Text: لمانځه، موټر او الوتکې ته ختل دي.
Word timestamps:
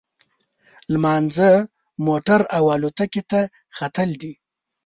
لمانځه، 0.91 1.51
موټر 2.05 2.41
او 2.57 2.63
الوتکې 2.75 3.21
ته 3.31 3.41
ختل 3.77 4.09
دي. 4.21 4.33